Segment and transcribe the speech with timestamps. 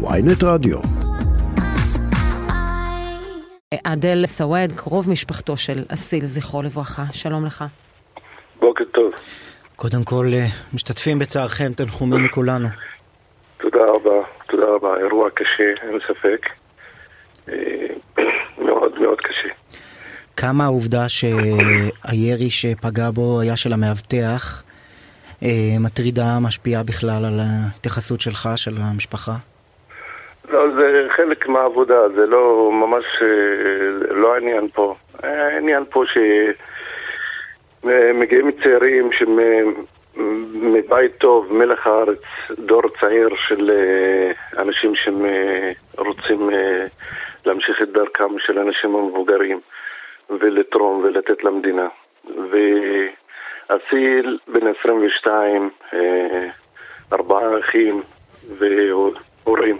[0.00, 0.78] ויינט רדיו.
[3.84, 7.64] עדל סוואד, קרוב משפחתו של אסיל, זכרו לברכה, שלום לך.
[8.60, 9.10] בוקר טוב.
[9.76, 12.68] קודם כל, אה, משתתפים בצערכם, תנחומים מכולנו.
[13.60, 14.96] תודה רבה, תודה רבה.
[14.96, 16.46] אירוע קשה, אין ספק.
[17.48, 17.54] אה,
[18.66, 19.48] מאוד מאוד קשה.
[20.36, 24.62] כמה העובדה שהירי שפגע בו היה של המאבטח
[25.42, 29.36] אה, מטרידה, משפיעה בכלל על ההתייחסות שלך, של המשפחה?
[30.50, 33.04] לא, זה חלק מהעבודה, זה לא ממש,
[34.10, 34.94] לא העניין פה.
[35.22, 36.04] העניין פה
[37.82, 39.10] שמגיעים צעירים
[40.52, 42.18] מבית טוב, מלך הארץ,
[42.58, 43.70] דור צעיר של
[44.58, 46.50] אנשים שרוצים
[47.46, 49.60] להמשיך את דרכם של האנשים המבוגרים
[50.30, 51.88] ולתרום ולתת למדינה.
[52.50, 55.70] ואסיל בן 22,
[57.12, 58.02] ארבעה אחים
[58.58, 59.78] והורים.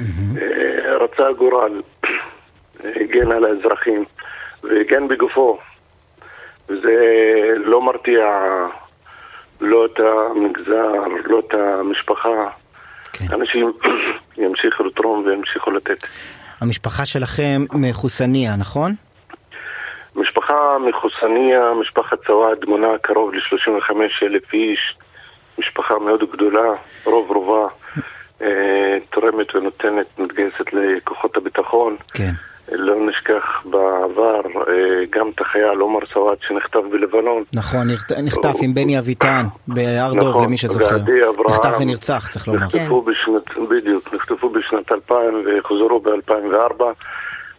[0.00, 1.82] אה, רצה גורל,
[2.84, 4.04] הגן על האזרחים
[4.62, 5.58] והגן בגופו.
[6.68, 6.94] וזה
[7.56, 8.26] לא מרתיע
[9.60, 10.92] לא את המגזר,
[11.24, 12.48] לא את המשפחה.
[13.12, 13.24] כן.
[13.32, 13.72] אנשים
[14.44, 15.98] ימשיכו לתרום וימשיכו לתת.
[16.60, 18.94] המשפחה שלכם מחוסניה, נכון?
[20.16, 24.96] משפחה מחוסניה, משפחת סוואד מונה קרוב ל-35 אלף איש,
[25.58, 26.72] משפחה מאוד גדולה,
[27.04, 27.68] רוב רובה
[29.10, 31.96] תורמת ונותנת, מתגייסת לכוחות הביטחון.
[32.14, 32.32] כן.
[32.72, 37.42] לא נשכח בעבר אה, גם את החייל עומר סוואט שנחטף בלבנון.
[37.52, 37.90] נכון,
[38.22, 40.96] נחטף עם בני אביטן בהר דוב נכון, למי שזוכר.
[41.48, 42.60] נחטף ונרצח צריך לומר.
[42.60, 43.12] נחטפו כן.
[43.12, 46.82] בשנת, בדיוק, נחטפו בשנת 2000 וחוזרו ב-2004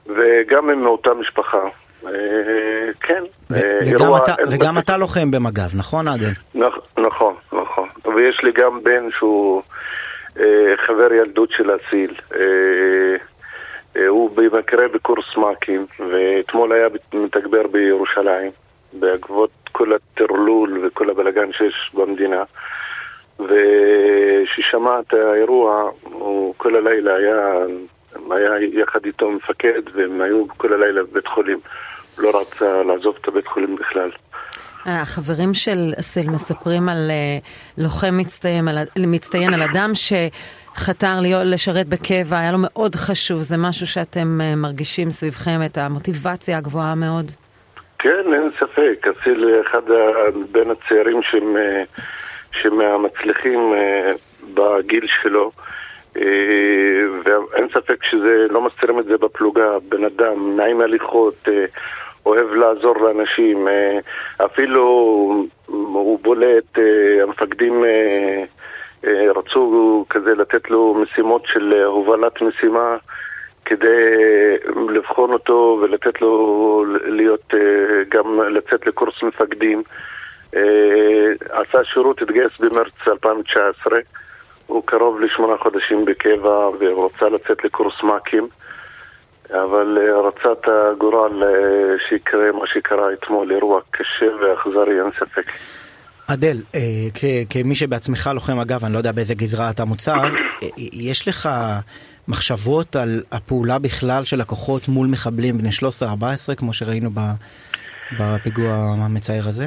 [0.07, 1.63] וגם הם מאותה משפחה.
[2.05, 2.11] אה,
[3.01, 3.23] כן.
[3.49, 6.31] וגם, אתה, וגם אתה לוחם במג"ב, נכון עדל?
[6.97, 7.87] נכון, נכון.
[8.15, 9.61] ויש לי גם בן שהוא...
[10.39, 12.13] אה, חבר ילדות של אסיל.
[12.35, 13.15] אה,
[13.97, 18.51] אה, הוא במקרה בקורס מ"כים, ואתמול היה מתגבר בירושלים,
[18.93, 22.43] בעקבות כל הטרלול וכל הבלגן שיש במדינה.
[23.39, 27.55] וכששמע את האירוע, הוא כל הלילה היה,
[28.31, 31.59] היה יחד איתו מפקד, והם היו כל הלילה בבית חולים.
[32.17, 34.11] לא רצה לעזוב את הבית חולים בכלל.
[34.85, 42.39] החברים של אסיל מספרים על uh, לוחם מצטיין על, מצטיין, על אדם שחתר לשרת בקבע,
[42.39, 47.31] היה לו מאוד חשוב, זה משהו שאתם uh, מרגישים סביבכם, את המוטיבציה הגבוהה מאוד?
[47.99, 49.81] כן, אין ספק, אסיל אחד
[50.51, 51.21] בין הצעירים
[51.57, 51.83] אה,
[52.51, 53.73] שמהמצליחים
[54.53, 55.51] בגיל שלו.
[57.25, 61.47] ואין ספק שזה, לא מסתירים את זה בפלוגה, בן אדם, נעים הליכות,
[62.25, 63.99] אוהב לעזור לאנשים, אה,
[64.45, 64.83] אפילו
[65.67, 68.43] הוא בולט, אה, המפקדים אה,
[69.35, 72.97] רצו כזה לתת לו משימות של הובלת משימה
[73.65, 74.05] כדי
[74.89, 77.53] לבחון אותו ולתת לו להיות,
[78.09, 79.83] גם לצאת לקורס מפקדים.
[81.49, 83.99] עשה שירות, התגייס במרץ 2019,
[84.67, 88.47] הוא קרוב לשמונה חודשים בקבע ורוצה לצאת לקורס מ"כים.
[89.53, 91.49] אבל אה, רצה את הגורל אה,
[92.09, 95.51] שיקרה מה שקרה אתמול, אירוע קשה ואכזרי, אין ספק.
[96.33, 96.79] אדל, אה,
[97.49, 100.21] כמי שבעצמך לוחם אגב, אני לא יודע באיזה גזרה אתה מוצב,
[100.93, 101.49] יש לך
[102.27, 105.69] מחשבות על הפעולה בכלל של הכוחות מול מחבלים בני
[106.51, 107.09] 13-14, כמו שראינו
[108.19, 108.73] בפיגוע
[109.05, 109.65] המצער הזה?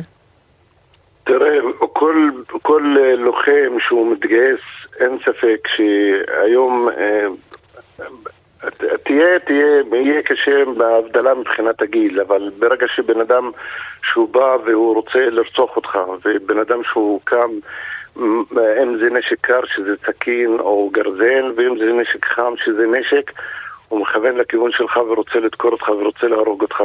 [1.25, 2.31] תראה, כל,
[2.63, 2.83] כל
[3.19, 4.61] לוחם שהוא מתגייס,
[5.01, 6.89] אין ספק שהיום
[9.05, 13.51] תהיה, תהיה, יהיה קשה בהבדלה מבחינת הגיל, אבל ברגע שבן אדם
[14.03, 17.51] שהוא בא והוא רוצה לרצוח אותך, ובן אדם שהוא קם,
[18.83, 23.33] אם זה נשק קר שזה סכין או גרזן, ואם זה נשק חם שזה נשק,
[23.89, 26.83] הוא מכוון לכיוון שלך ורוצה לדקור אותך ורוצה להרוג אותך.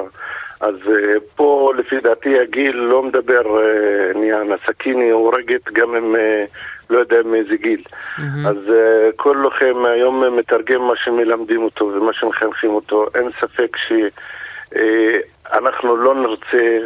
[0.60, 0.90] אז uh,
[1.36, 6.20] פה לפי דעתי הגיל לא מדבר uh, עניין, הסכין היא הורגת גם אם uh,
[6.90, 7.84] לא יודע מאיזה גיל.
[7.88, 8.50] Mm-hmm.
[8.50, 8.58] אז
[9.16, 13.06] כל לוחם היום מתרגם מה שמלמדים אותו ומה שמחנכים אותו.
[13.16, 14.78] אין ספק שאנחנו
[15.98, 16.78] לא נרצה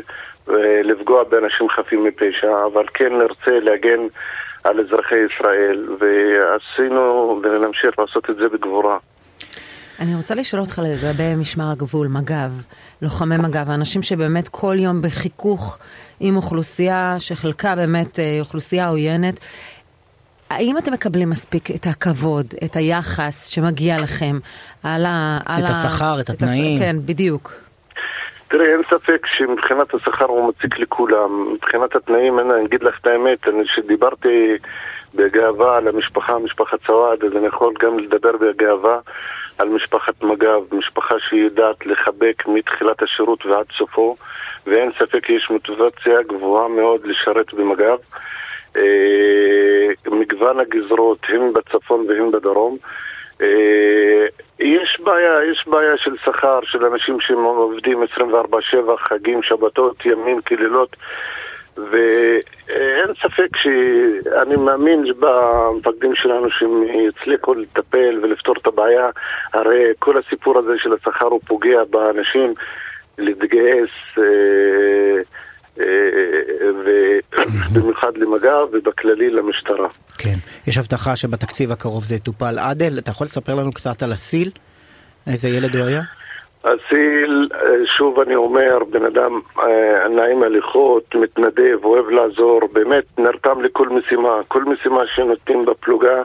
[0.83, 3.99] לפגוע באנשים חפים מפשע, אבל כן נרצה להגן
[4.63, 8.97] על אזרחי ישראל, ועשינו ונמשיך לעשות את זה בגבורה.
[9.99, 12.51] אני רוצה לשאול אותך לגבי משמר הגבול, מג"ב,
[13.01, 15.77] לוחמי מג"ב, האנשים שבאמת כל יום בחיכוך
[16.19, 19.39] עם אוכלוסייה שחלקה באמת אה, אוכלוסייה עוינת.
[20.49, 24.39] האם אתם מקבלים מספיק את הכבוד, את היחס שמגיע לכם
[24.83, 25.39] על ה...
[25.59, 26.79] את השכר, את התנאים.
[26.79, 27.53] כן, בדיוק.
[28.47, 31.53] תראה, אין ספק שמבחינת השכר הוא מציק לכולם.
[31.53, 34.57] מבחינת התנאים, אני אגיד לך את האמת, אני שדיברתי
[35.15, 38.99] בגאווה על המשפחה, משפחת סוואד, אז אני יכול גם לדבר בגאווה
[39.57, 44.15] על משפחת מג"ב, משפחה שיודעת לחבק מתחילת השירות ועד סופו,
[44.67, 47.97] ואין ספק יש מוטיבציה גבוהה מאוד לשרת במג"ב.
[48.77, 52.77] אה, מגוון הגזרות, הן בצפון והן בדרום.
[53.41, 54.25] אה,
[54.59, 60.95] יש בעיה, יש בעיה של שכר, של אנשים שעובדים 24-7, חגים, שבתות, ימים, כלילות.
[61.77, 69.09] ואין ספק שאני מאמין במפקדים שלנו שהם יצליחו לטפל ולפתור את הבעיה.
[69.53, 72.53] הרי כל הסיפור הזה של השכר הוא פוגע באנשים
[73.17, 74.23] להתגייס, אה,
[75.79, 75.85] אה,
[76.85, 79.87] ובמיוחד למג"ב ובכללי למשטרה.
[80.17, 80.35] כן,
[80.67, 82.59] יש הבטחה שבתקציב הקרוב זה יטופל.
[82.59, 84.51] עדל, אתה יכול לספר לנו קצת על אסיל?
[85.27, 86.01] איזה ילד הוא היה?
[86.65, 87.49] אסיל,
[87.85, 94.39] שוב אני אומר, בן אדם אה, נעים הליכות, מתנדב, אוהב לעזור, באמת נרתם לכל משימה.
[94.47, 96.23] כל משימה שנותנים בפלוגה,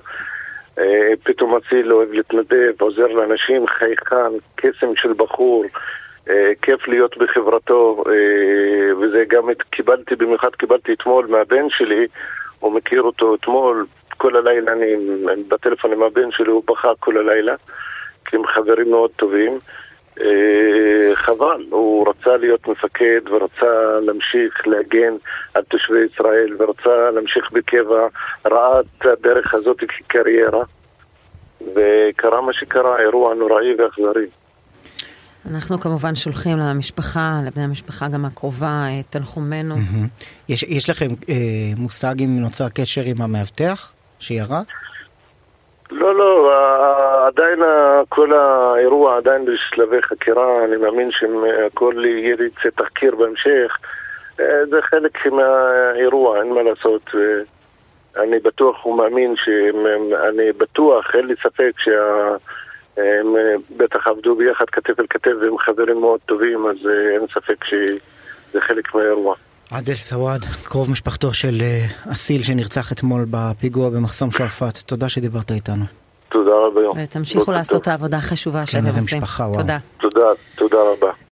[0.78, 5.64] אה, פתאום אסיל אוהב להתנדב, עוזר לאנשים, חייכן, קסם של בחור,
[6.30, 8.04] אה, כיף להיות בחברתו,
[9.00, 12.06] וזה גם קיבלתי, במיוחד קיבלתי אתמול מהבן שלי,
[12.60, 13.86] הוא מכיר אותו אתמול,
[14.16, 14.94] כל הלילה אני
[15.48, 17.54] בטלפון עם הבן שלי, הוא בכה כל הלילה,
[18.24, 19.58] כי הם חברים מאוד טובים.
[20.20, 25.14] אה, חבל, הוא רצה להיות מפקד ורצה להמשיך להגן
[25.54, 28.06] על תושבי ישראל ורצה להמשיך בקבע,
[28.46, 30.64] ראה את הדרך הזאת כקריירה
[31.60, 34.26] וקרה מה שקרה, אירוע נוראי ואכזרי.
[35.50, 39.74] אנחנו כמובן שולחים למשפחה, לבני המשפחה גם הקרובה, את תנחומינו.
[39.74, 40.48] Mm-hmm.
[40.48, 41.34] יש, יש לכם אה,
[41.76, 44.60] מושג אם נוצר קשר עם המאבטח שירה?
[45.90, 46.52] לא, לא,
[47.34, 47.60] עדיין
[48.08, 52.04] כל האירוע עדיין בשלבי חקירה, אני מאמין שהכל
[52.38, 53.76] יצא תחקיר בהמשך.
[54.40, 57.10] אה, זה חלק מהאירוע, אין מה לעשות.
[58.16, 59.34] אני בטוח ומאמין,
[60.28, 63.34] אני בטוח, אין לי ספק שהם
[63.76, 68.60] בטח עבדו ביחד כתף אל כתף והם חברים מאוד טובים, אז אה, אין ספק שזה
[68.60, 69.34] חלק מהאירוע.
[69.72, 75.99] עדל סוואד, קרוב משפחתו של אה, אסיל שנרצח אתמול בפיגוע במחסום שועפאט, תודה שדיברת איתנו.
[76.30, 77.02] תודה רבה.
[77.02, 79.20] ותמשיכו לעשות את העבודה החשובה שאתם עושים.
[79.54, 79.78] תודה.
[80.00, 81.12] תודה, תודה רבה.